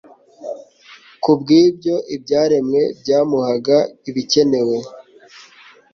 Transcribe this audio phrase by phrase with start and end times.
[1.21, 3.77] Kubw'ibyo, ibyaremwe byamuhaga
[4.09, 4.77] ibikenewe,